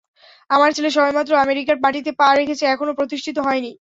আমার 0.49 0.69
ছেলে 0.75 0.89
সবেমাত্র 0.91 1.31
আমেরিকার 1.37 1.77
মাটিতে 1.83 2.11
পা 2.19 2.29
রেখেছে, 2.39 2.63
এখনো 2.67 2.91
প্রতিষ্ঠিত 2.99 3.37
হয়নি। 3.39 3.71